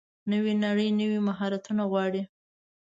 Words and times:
نوې 0.31 0.53
نړۍ 0.65 0.89
نوي 1.01 1.19
مهارتونه 1.27 1.83
غواړي. 1.91 2.21